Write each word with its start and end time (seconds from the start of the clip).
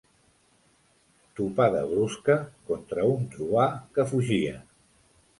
Topada 1.39 1.83
brusca 1.91 2.37
contra 2.69 3.03
un 3.09 3.27
truà 3.35 3.67
que 3.99 4.07
fugia. 4.13 4.55